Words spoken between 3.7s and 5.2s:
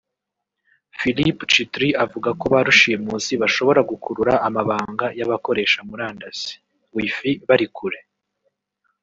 gukurura amabanga